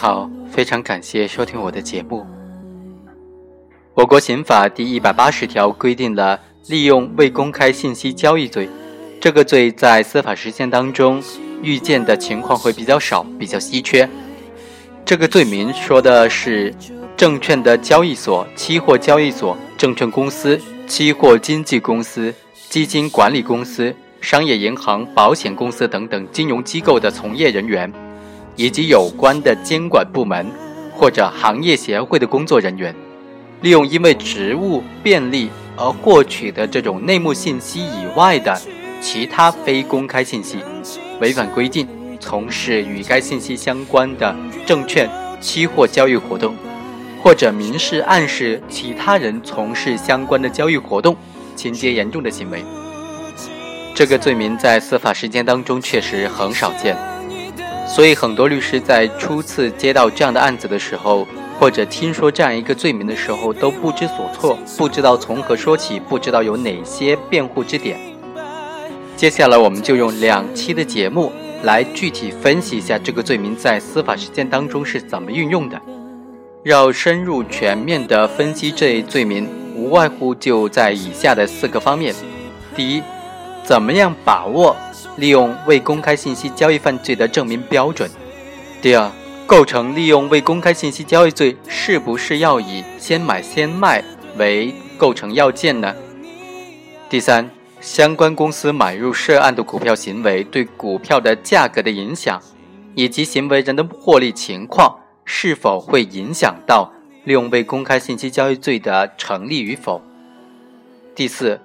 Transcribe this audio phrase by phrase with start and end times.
[0.00, 2.24] 好，非常感谢收听我的节目。
[3.92, 8.66] 我国刑法第一百八十条规定了利用未公开信息交易罪，
[9.20, 11.22] 这个罪在司法实践当中
[11.62, 14.08] 遇见的情况会比较少，比较稀缺。
[15.04, 16.74] 这个罪名说的是
[17.14, 22.34] 证券的交易所、期货交易所、证券公司、期货经纪公司、
[22.70, 27.92] 基金管理公司、商业银行、保险公司等等金融机构的从业人员。
[28.60, 30.46] 以及有关的监管部门
[30.92, 32.94] 或者行业协会的工作人员，
[33.62, 38.60] 利用因为职务便利而获取的这种内幕信息以外的
[39.00, 40.58] 其他非公开信息，
[41.22, 41.88] 违反规定
[42.20, 45.08] 从事与该信息相关的证券、
[45.40, 46.54] 期货交易活动，
[47.22, 51.16] 或者明示暗示其他人从事相关的交易活动，
[51.56, 52.62] 情节严重的行为。
[53.94, 56.94] 这个罪名在司法实践当中确实很少见。
[57.92, 61.26] 所以，很多律师在初次接到这样的案子的时候，
[61.58, 67.98] 或者听说这样一个罪名的时候，都不知所措，不知道从何说起，不知道有哪些辩护之点。
[69.16, 71.32] 接下来，我们就用两期的节目
[71.64, 75.78] 来具体分析一下这个罪名在司法实践当中是怎么运用的。
[76.62, 82.14] 要深入全面的分析这一罪名，无外乎就在以下的四个方面：
[82.76, 83.02] 第一，
[83.64, 84.76] 怎么样把握？
[85.16, 88.10] 利用未公开信息交易犯罪的证明标准。
[88.80, 89.10] 第二，
[89.46, 94.02] 构成利用未公开信息交易罪，是不是要以先买先卖
[94.38, 95.94] 为构成要件呢？
[97.08, 97.50] 第三，
[97.80, 102.40] 相关公司买入涉案的股票行为对股票的价格的影响，
[102.94, 106.90] 以及行为人的获利情况，是否会影响到
[107.24, 110.00] 利用未公开信息交易罪的成立与否？
[111.14, 111.60] 第四。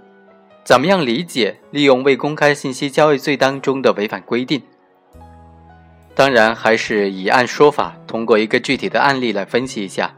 [0.65, 4.59] 怎么样理解利用未公开信息交易罪当中的违反规定？
[6.15, 10.11] 当然，还是以案说法，通过一个具体的案例来分析一下。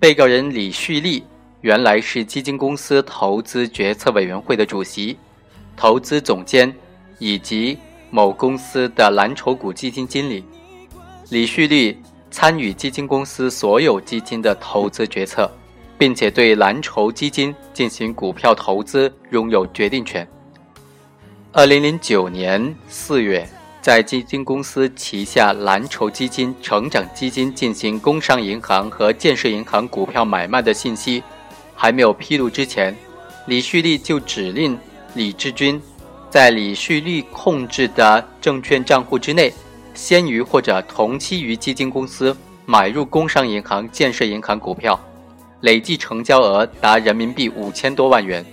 [0.00, 1.24] 被告人李旭利
[1.60, 5.16] 原来是基金公司投资决策委员会的主席、
[5.76, 6.74] 投资总监
[7.20, 7.78] 以及
[8.10, 10.44] 某公司的蓝筹股基金经理。
[11.30, 11.96] 李旭利
[12.32, 15.48] 参与基金公司所有基金的投资决策。
[15.98, 20.26] 并且对蓝筹基金进行股票投资拥有决定权。
[21.52, 23.48] 二零零九年四月，
[23.80, 31.22] 在基金公司旗下蓝筹基金、成长基金进行工商银行和建设银行股票买卖的信息
[31.76, 32.96] 还没有披露之前，
[33.46, 34.76] 李旭利就指令
[35.14, 35.80] 李志军，
[36.28, 39.52] 在李旭利控制的证券账户之内，
[39.94, 44.98] 先于或者同期于基金公司买入工商银行、建设银行股票。
[45.64, 48.44] 累计成交额达人民币五千多万元，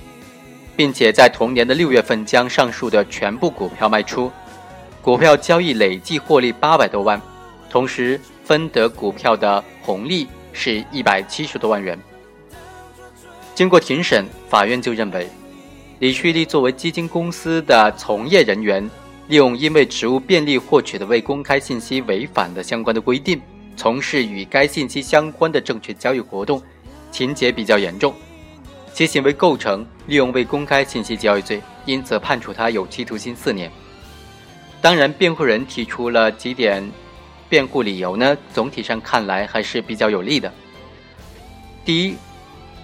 [0.77, 4.31] 并且在同年的六月份将上述的全部股票卖出，
[5.01, 7.21] 股票交易累计获利八百多万，
[7.69, 11.99] 同时分得股票的红利是一百七十多万元。
[13.53, 15.27] 经过庭审，法院就认为，
[15.99, 18.89] 李旭利作为基金公司的从业人员，
[19.27, 23.41] 利用因为职务便利获取的未公开信息违反了相关的规定，
[23.75, 26.63] 从事与该信息相关的证券交易活动。
[27.11, 28.15] 情节比较严重，
[28.93, 33.69] 其行为构成利用未公开信息交易罪，因此判处他有期徒刑四年。
[34.81, 36.89] 当然，辩护人提出了几点
[37.47, 38.35] 辩护理由呢？
[38.53, 40.51] 总体上看来还是比较有利的。
[41.85, 42.15] 第一，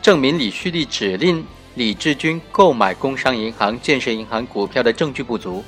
[0.02, 1.44] 证明李旭利指令
[1.76, 5.64] 李志军购买工商银行、建设银行股票的证据不足，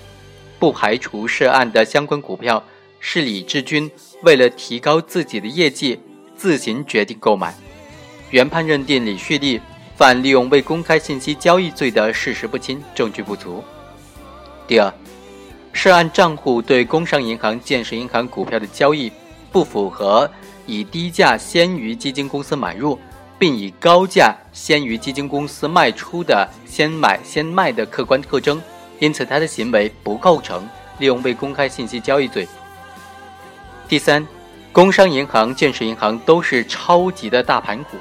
[0.60, 2.64] 不排除涉案的相关股票
[3.00, 3.90] 是李志军
[4.24, 6.00] 为了提高自己的业绩
[6.36, 7.56] 自行决定购买。
[8.32, 9.60] 原判认定李旭利
[9.96, 13.64] 犯利用未公开信息交易罪的事实不清，证据不足。
[14.68, 14.94] 第二，
[15.74, 19.12] 涉案账户对工商银行、建设银行股票的交易
[19.52, 20.30] 不符合
[20.66, 23.00] 以低价先于基金公司买入，
[23.38, 28.62] 并以高价先于基金公司卖出的先买先卖的客观特征，
[29.00, 30.68] 因此他的行为不构成
[31.00, 32.48] 利用未公开信息交易罪。
[33.88, 34.26] 第三，
[34.72, 37.98] 工商银行、建设银行都是超级的大盘股。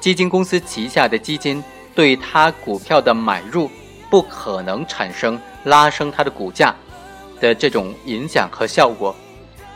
[0.00, 1.62] 基金公司旗下的基金
[1.94, 3.70] 对他股票的买入，
[4.08, 6.74] 不可能产生拉升它的股价
[7.40, 9.14] 的这种影响和效果，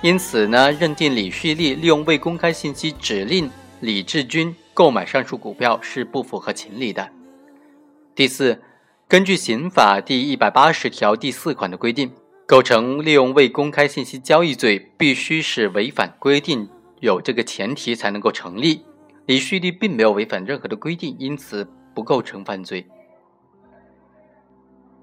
[0.00, 7.08] 因此呢，认定李旭利利用未公开信息指令李志军购买上述股票是不符合情理的。
[8.14, 8.62] 第四，
[9.08, 12.12] 根据刑法第一百八十条第四款的规定，
[12.46, 16.68] 构成利用未公开信息交易罪，必须是违反规定
[17.00, 18.84] 有这个前提才能够成立。
[19.26, 22.86] 李旭利并没有违反任何的规定，因此不构成犯罪。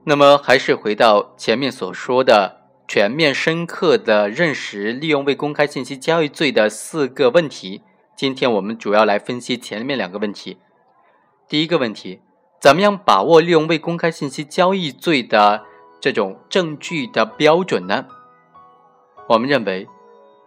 [0.04, 7.84] 那么，还是回到前面所说的全面深刻的认识利用未公开信息交易罪的四个问题。
[8.16, 10.58] 今天我们主要来分析前面两个问题。
[11.48, 12.22] 第一个问题，
[12.60, 15.64] 怎么样把握利用未公开信息交易罪的
[16.02, 18.06] 这种证据的标准呢？
[19.28, 19.88] 我们认为，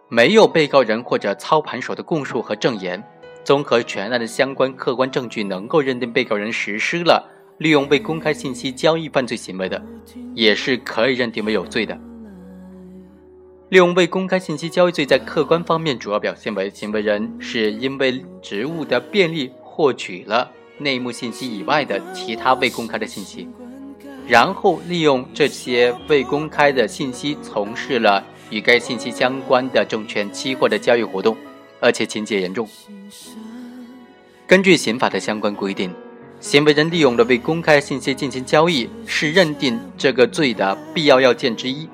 [0.09, 3.03] 没有被告人或者操盘手的供述和证言，
[3.43, 9.81] 综合全案的相关客观证据，能够认定被告人实施了利用未公开信息交易犯罪行为的，
[10.33, 11.99] 也是可以认定为有罪的。
[13.69, 23.47] 利用未公开信息交易罪在客观方面主要表现为：行为人是因为职务的便利获取了内幕信息以外的其他未公开的信息，
[24.27, 31.35] 然后利用这些未公开的信息从事了与该信息相关的证券期货的交易活动，
[31.83, 32.67] 而且情节严重。
[34.47, 35.93] 根据刑法的相关规定，
[36.39, 41.89] 行为人利用了未公开信息进行交易，是认定这个罪的必要要件之一。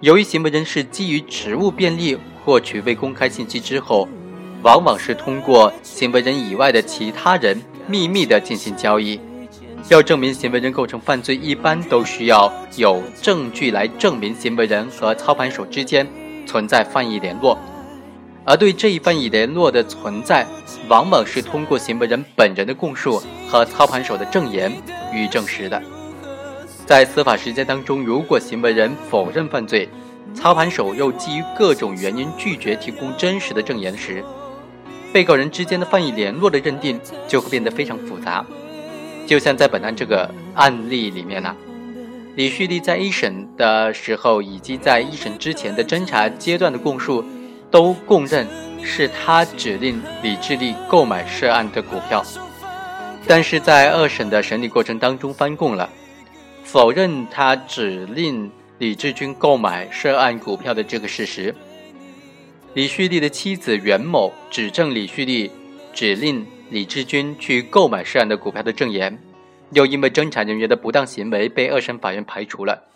[0.00, 4.08] 由于行为人是基于职务便利获取未公开信息之后，
[4.62, 9.20] 往往是通过行为人以外的其他人秘密的进行交易。
[9.88, 16.06] 要证明行为人构成犯罪，一般都需要有证据来证明行为人和操盘手之间
[16.46, 17.58] 存在犯意联络，
[18.44, 20.46] 而对这一犯意联络的存在，
[20.88, 24.72] 往往是通过行为人本人的供述和操盘手的证言
[25.12, 25.80] 予以证实的。
[26.84, 29.88] 在司法实践当中，如果行为人否认犯罪，
[30.34, 34.24] 操盘手又基于各种原因拒绝提供真实的证言时，
[35.12, 38.44] 被告人之间的犯意联络的认定就会变得非常复杂。
[39.24, 41.54] 就像在本案这个案例里面呢，
[42.34, 47.24] 李旭利在一审的时候以及在一审之前的侦查阶段的供述，
[47.72, 48.46] 都供认
[48.84, 52.22] 是他指令李志利购买涉案的股票，
[53.26, 55.88] 但是在二审的审理过程当中翻供了。
[56.62, 61.54] 否认他指令李志军购买涉案股票的这个事实。
[62.74, 65.50] 李旭利的妻子袁某指证李旭利
[65.92, 69.18] 指令李志军去购买涉案的股票的证言，
[69.72, 72.91] 又因为侦查人员的不当行为被二审法院排除了。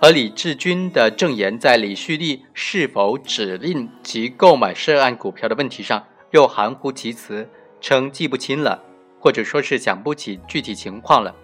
[0.00, 7.48] 而李志军的证言在李旭利是否指令其购买涉案股票的问题上又含糊其辞，
[7.80, 8.80] 称记不清了，
[9.18, 11.34] 或者说是想不起具体情况了。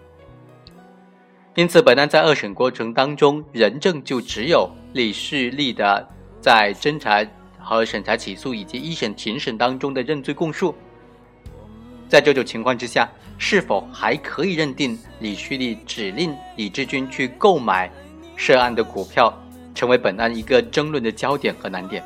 [1.56, 6.08] 因此，本案在二审过程当中，人证就只有李旭利的
[6.40, 7.26] 在侦查
[7.58, 10.72] 和审查起诉以及一审庭审当中的认罪供述。
[12.08, 17.90] 在这种情况之下，是否还可以认定李旭利指令李志军去购买
[18.36, 19.32] 涉案的股票，
[19.74, 22.02] 成为本案一个争论的焦点和难点。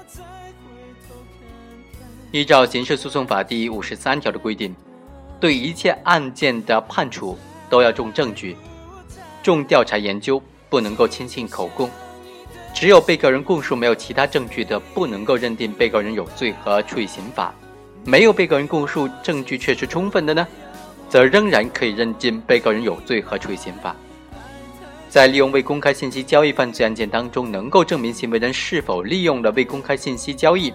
[2.30, 4.74] 依照刑事诉讼法第五十三条的规定，
[5.40, 7.38] 对一切案件的判处
[7.70, 8.56] 都要重证据。
[9.42, 11.88] 重调查研究，不能够轻信口供。
[12.74, 17.50] 只有被告人供述没有其他证据的，不能够认定被告人有罪和处以刑罚；
[18.04, 20.46] 没有被告人供述证据确实充分的呢，
[21.08, 23.96] 则仍然可以认定被告人有罪和处以刑罚。
[25.08, 30.72] 在利用未公开信息交易犯罪案件当中，能够证明行为人是否利用了未公开信息交易，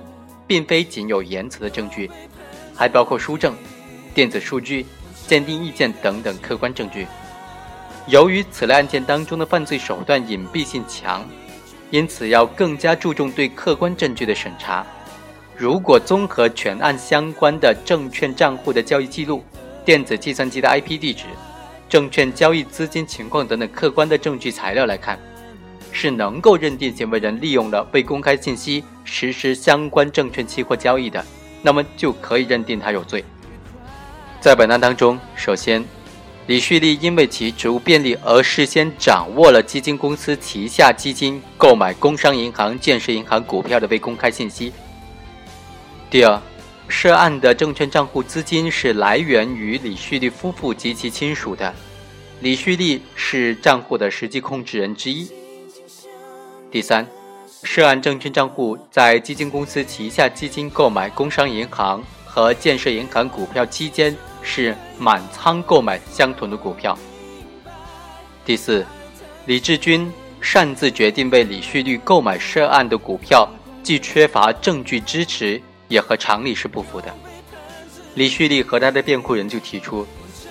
[0.47, 2.09] 并非仅有言辞的证据，
[2.75, 3.55] 还包括书证、
[4.13, 4.85] 电子数据、
[5.27, 7.05] 鉴定意见等等客观证据。
[8.07, 11.23] 由于此类案件当中的犯罪手段隐蔽性强，
[11.91, 14.85] 因此要更加注重对客观证据的审查。
[15.55, 19.43] 如果综合全案相关的证券账户的交易记录、
[19.85, 21.25] 电子计算机的 IP 地址、
[21.93, 25.19] 证券交易资金情况等等客观的证据材料来看，
[25.91, 31.23] 是能够认定行为人利用了未公开信息实施相关证券期货交易的，
[31.61, 33.23] 那么就可以认定他有罪。
[34.41, 35.85] 在本案当中，首先。
[36.47, 44.73] 李旭利因为其职务便利而事先掌握了基金公司旗下基金购买工商银行、建设银行股票的未公开信息。
[46.09, 46.41] 第二，
[46.93, 51.73] 涉案的证券账户资金是来源于李旭利夫妇及其亲属的，
[52.39, 55.27] 李旭利是账户的实际控制人之一。
[56.71, 57.05] 第三，
[57.63, 64.15] 涉案证券账户在基金公司旗下基金购买工商银行和建设银行股票期间。
[64.45, 66.97] 是满仓购买相同的股票。
[68.43, 68.85] 第四，
[69.45, 73.49] 李志军擅自决定为李旭利购买涉案的股票，
[73.81, 77.13] 既缺乏证据支持，也和常理是不符的。
[78.15, 80.05] 李旭利和他的辩护人就提出，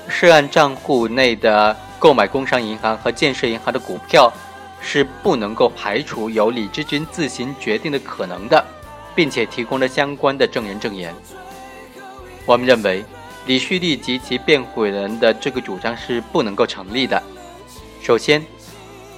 [0.08, 4.32] 涉案账户内的购买工商银行和建设银行的股票，
[4.80, 8.64] 是不能够排除由李志军自行决定的可能的，
[9.14, 11.14] 并且提供了相关的证人证言。
[12.46, 13.04] 我们认为。
[13.44, 17.20] 李旭利及其辩护人的这个主张是不能够成立的。
[18.00, 18.40] 首先，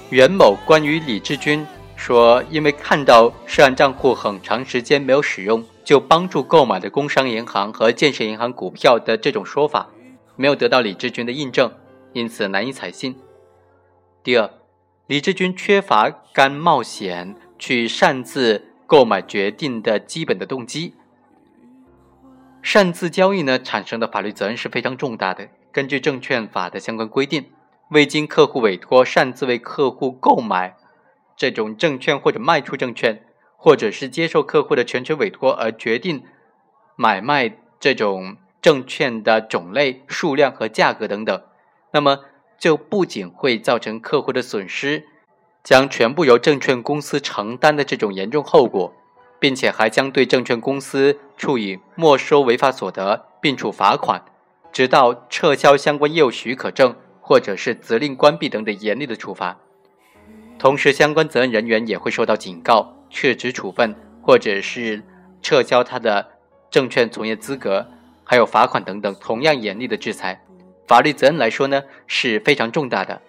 [0.09, 1.63] 袁某关于李志军
[1.95, 9.87] 说，因为看到涉案账户很长时间没有使用，就帮助购买的工商银行和建设银行股票的这种说法，
[10.35, 11.71] 没有得到李志军的印证，
[12.11, 13.15] 因此难以采信。
[14.23, 14.49] 第二，
[15.05, 20.95] 李志军缺乏甘冒险去擅自购买决定的基本的动机。
[22.63, 25.47] 擅自交易呢，产生的法律责任是非常重大的。
[25.71, 27.45] 根据证券法的相关规定，
[27.89, 30.75] 未经客户委托擅自为客户购买
[31.37, 33.23] 这种证券或者卖出证券，
[33.65, 36.23] 或者是接受客户的全权委托而决定
[36.95, 41.41] 买卖这种证券的种类、数量和价格等等，
[41.89, 42.19] 那么
[42.59, 45.05] 就不仅会造成客户的损失，
[45.63, 48.93] 将全部由证券公司承担的这种严重后果。
[49.37, 54.23] 并且还将对证券公司处以没收违法所得，并处罚款，
[54.71, 59.57] 直到撤销相关业务许可证或者是责令关闭等等严厉的处罚。
[60.57, 65.01] 同时，相关责任人员也会受到警告、撤职处分，或者是
[65.41, 66.27] 撤销他的
[66.69, 67.87] 证券从业资格，
[68.25, 70.43] 还有罚款等等同样严厉的制裁。
[70.85, 73.21] 法律责任来说呢是非常重大的。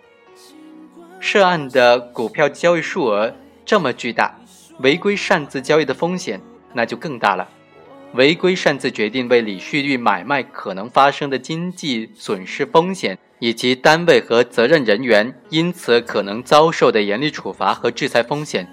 [1.20, 3.32] 涉案的股票交易数额
[3.64, 4.36] 这么巨大。
[4.80, 6.38] 违规擅自交易的风险
[6.74, 7.48] 那就更大了。
[8.12, 18.68] 违规擅自决定为李旭玉买卖可能发生的经济损失风险，以及单位和责任人员因此可能遭受的严厉处罚和制裁风险，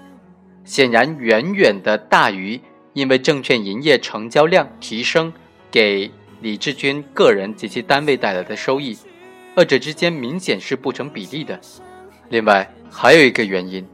[0.64, 2.60] 显然远远的大于
[2.92, 5.32] 因为证券营业成交量提升
[5.70, 8.96] 给李志军个人及其单位带来的收益，
[9.54, 11.60] 二者之间明显是不成比例的。
[12.28, 13.86] 另外，还有一个原因。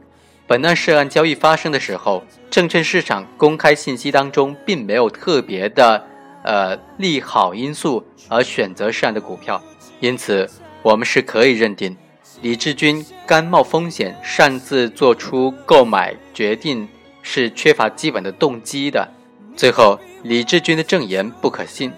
[0.47, 6.05] 本案涉案交易发生的时候，证券市场公开信息当中并没有特别的
[6.43, 9.61] 呃利好因素而选择涉案的股票，
[10.01, 10.49] 因此
[10.83, 11.95] 我们是可以认定
[12.41, 16.87] 李志军甘冒风险擅自做出购买决定
[17.21, 19.07] 是缺乏基本的动机的。
[19.55, 21.91] 最后，李志军的证言不可信。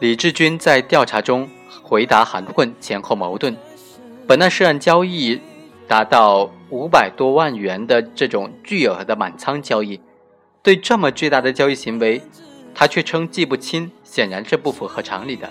[0.00, 1.48] 李志军在调查中
[1.82, 3.56] 回答含混，前后矛盾。
[4.26, 5.40] 本案涉案交易
[5.86, 6.50] 达到。
[6.70, 9.98] 五百多万元的这种巨额的满仓交易，
[10.62, 12.20] 对这么巨大的交易行为，
[12.74, 15.48] 他却称记不清，显然是不符合常理的。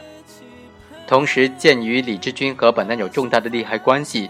[1.08, 4.30] 同时，鉴于李志军和本案有重大的利害关系，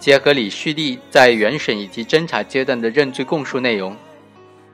[0.00, 3.96] 结合李旭利在原审以及侦查阶段的认罪供述内容，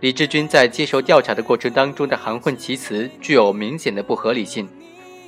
[0.00, 4.66] 李志军在接受调查的过程当中的含混其词，具有明显的不合理性，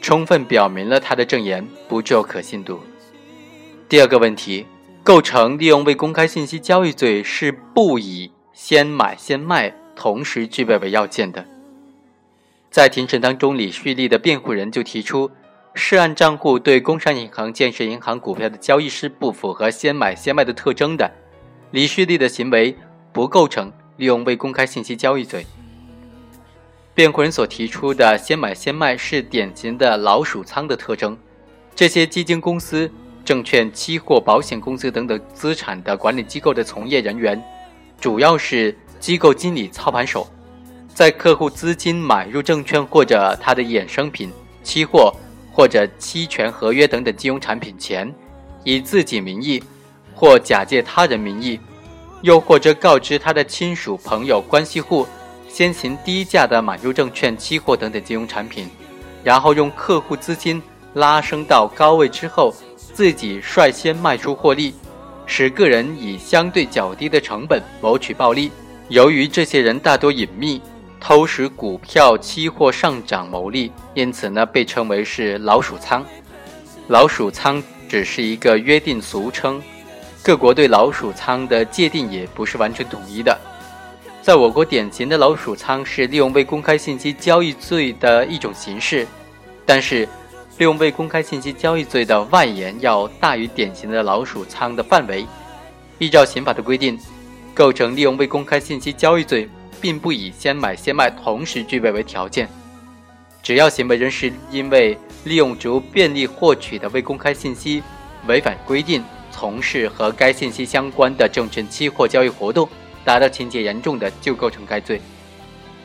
[0.00, 2.80] 充分表明了他的证言不具有可信度。
[3.88, 4.66] 第二个问题。
[5.02, 11.46] 构成利用未公开信息交易罪是不以先买先卖同时具备为要件的。
[12.73, 15.30] 在庭审当中，李旭利的辩护人就提出，
[15.76, 21.09] 涉案账户对工商银行、建设银行股票的交易是不符合先买先卖的特征的，
[21.71, 22.75] 李旭利的行为
[23.12, 25.47] 不构成利用未公开信息交易罪。
[26.95, 31.16] 辩护人所提出的先买先卖是典型的老鼠仓的特征，
[31.75, 32.90] 这些基金公司。
[33.23, 37.42] 证券、期货、保险公司等等资产的管理机构的从业人员，
[38.00, 40.28] 主要是机构经理、操盘手，
[40.95, 44.30] 在客户资金买入证券或者它的衍生品、
[44.62, 45.12] 期货
[45.56, 48.14] 或者期权合约等等金融产品前，
[48.62, 49.62] 以自己名义
[50.14, 51.58] 或假借他人名义，
[52.20, 55.06] 又或者告知他的亲属、朋友、关系户，
[55.48, 58.68] 先行低价的买入证券、期货等等金融产品，
[59.25, 62.54] 然后用客户资金拉升到高位之后。
[62.92, 64.72] 自己率先卖出获利，
[65.26, 68.50] 使个人以相对较低的成本谋取暴利。
[68.88, 70.62] 由于这些人大多隐秘，
[71.00, 76.04] 偷使股票、期货上涨牟利，因此呢被称为是老鼠仓。
[76.88, 79.62] 老鼠仓只是一个约定俗称，
[80.22, 83.38] 各国对老鼠仓的界定也不是完全统一的。
[84.22, 89.06] 在我国，典型的老鼠仓是利用未公开信息交易罪的一种形式，
[89.64, 90.08] 但是。
[90.58, 95.26] 利用未公开信息交易罪的外延要大于典型的老鼠仓的范围。
[95.98, 96.98] 依照刑法的规定，
[97.52, 99.46] 构成利用未公开信息交易罪，
[99.80, 102.49] 并不以先买先卖同时具备为条件。
[103.42, 107.83] 只要行为人是因为利用足便利获取的未公开信息，
[108.26, 112.68] 违反规定从事和该信息相关的证券期货交易活动，
[113.04, 115.00] 达到情节严重的，就构成该罪。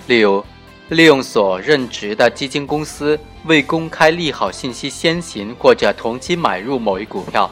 [0.08, 0.44] 例如。
[0.90, 7.50] 利用所任职的基金公司未公开利好信息先行或者同期买入某一股票，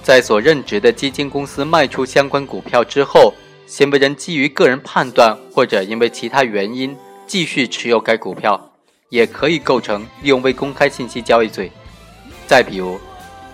[0.00, 3.34] 在所任职的基金公司卖出相关股票之后，
[3.72, 6.94] 行为人基于个人判断或者因为其他原因
[7.26, 8.70] 继续持有该股票，
[9.08, 11.72] 也可以构成利用未公开信息交易罪。
[12.46, 13.00] 再比如，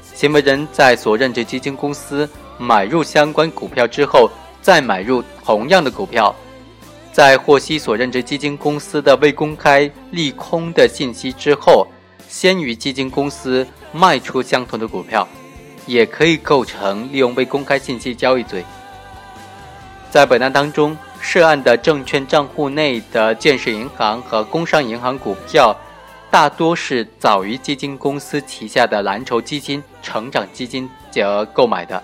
[0.02, 4.28] 行为人在所任职基金公司买入相关股票之后，
[4.60, 6.34] 再买入同样的股票，
[7.12, 11.86] 在获悉所任职基金公司的未公开利空的信息之后，
[12.28, 15.28] 先于基金公司卖出相同的股票，
[15.86, 18.64] 也可以构成利用未公开信息交易罪。
[20.10, 25.76] 在本案当中，涉案的证券账户内的建设银行和工商银行股票，
[26.30, 32.02] 大多是早于基金公司旗下的蓝筹基金、成长基金而购买的。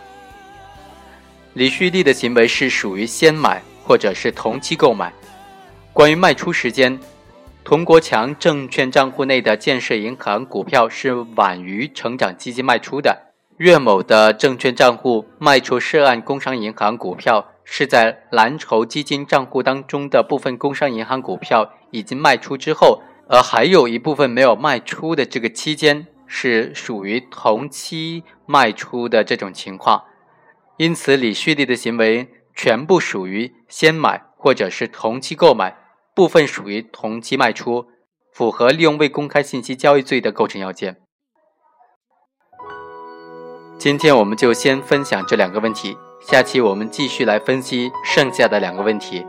[1.54, 5.10] 李旭利的行为是属于先买或者是同期购买。
[5.92, 6.98] 关于卖出时间，
[7.64, 13.16] 童国强证券账户内的建设银行股票是晚于成长基金卖出的。
[13.58, 30.04] 岳某的证券账户卖出涉案工商银行股票，是在蓝筹基金账户当中的部分工商银行股票已经卖出之后，而还有一部分没有卖出的这个期间，是属于同期卖出的这种情况。
[30.76, 35.76] 因此，李旭利的行为全部属于先买或者是同期购买，
[36.14, 37.86] 部分属于同期卖出，
[38.32, 40.96] 符合利用未公开信息交易罪的构成要件。
[43.78, 49.26] 今天我们就先分享这两个问题，下期我们继续来分析剩下的两个问题。